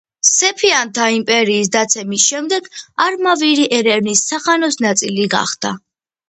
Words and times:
სეფიანთა 0.27 1.03
იმპერიის 1.17 1.69
დაცემის 1.75 2.25
შემდეგ, 2.29 2.69
არმავირი 3.05 3.67
ერევნის 3.81 4.25
სახანოს 4.33 4.81
ნაწილი 4.87 5.29
გახდა. 5.37 5.77